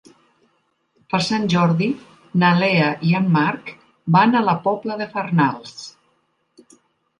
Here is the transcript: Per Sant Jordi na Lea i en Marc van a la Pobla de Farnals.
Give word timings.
Per 1.13 1.19
Sant 1.25 1.43
Jordi 1.53 1.89
na 2.45 2.49
Lea 2.63 2.87
i 3.11 3.13
en 3.21 3.29
Marc 3.37 3.71
van 4.17 4.35
a 4.35 4.43
la 4.49 4.57
Pobla 4.67 4.99
de 5.05 5.09
Farnals. 5.15 5.79